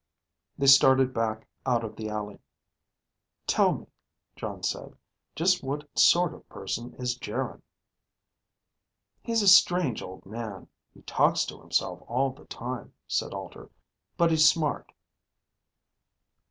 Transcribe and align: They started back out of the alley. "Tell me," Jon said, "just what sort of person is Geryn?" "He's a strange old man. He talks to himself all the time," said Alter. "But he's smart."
They 0.57 0.65
started 0.65 1.13
back 1.13 1.47
out 1.63 1.83
of 1.83 1.95
the 1.95 2.09
alley. 2.09 2.39
"Tell 3.45 3.71
me," 3.73 3.85
Jon 4.35 4.63
said, 4.63 4.95
"just 5.35 5.61
what 5.63 5.87
sort 5.95 6.33
of 6.33 6.49
person 6.49 6.95
is 6.95 7.15
Geryn?" 7.15 7.61
"He's 9.21 9.43
a 9.43 9.47
strange 9.47 10.01
old 10.01 10.25
man. 10.25 10.67
He 10.91 11.03
talks 11.03 11.45
to 11.45 11.59
himself 11.61 12.01
all 12.07 12.31
the 12.31 12.45
time," 12.45 12.95
said 13.05 13.31
Alter. 13.31 13.69
"But 14.17 14.31
he's 14.31 14.49
smart." 14.49 14.91